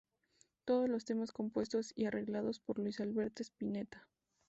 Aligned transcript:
Todos 0.65 0.89
los 0.89 1.05
temas 1.05 1.31
compuestos 1.31 1.93
y 1.95 2.05
arreglados 2.05 2.59
por 2.59 2.79
Luis 2.79 2.99
Alberto 2.99 3.43
Spinetta. 3.43 4.07